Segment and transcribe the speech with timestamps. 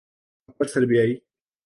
[0.49, 1.13] اپر سربیائی